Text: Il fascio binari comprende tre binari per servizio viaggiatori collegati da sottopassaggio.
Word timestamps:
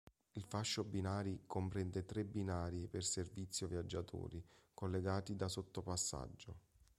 Il 0.31 0.43
fascio 0.47 0.83
binari 0.83 1.43
comprende 1.45 2.05
tre 2.05 2.25
binari 2.25 2.87
per 2.87 3.03
servizio 3.03 3.67
viaggiatori 3.67 4.43
collegati 4.73 5.35
da 5.35 5.47
sottopassaggio. 5.47 6.55